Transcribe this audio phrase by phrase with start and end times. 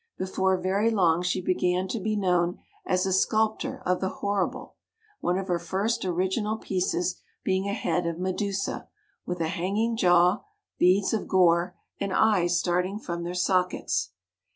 [0.17, 2.57] Before very long she began to be known
[2.87, 4.73] as a sculptor of the horrible,
[5.19, 8.87] one of her first original pieces being a head of Medusa,
[9.27, 10.43] with a hang ing jaw,
[10.79, 14.09] beads of gore, and eyes starting from their sockets.